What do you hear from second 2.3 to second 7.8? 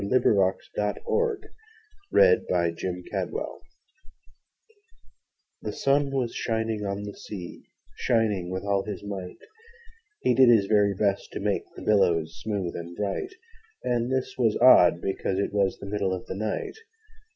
the Carpenter THE sun was shining on the sea,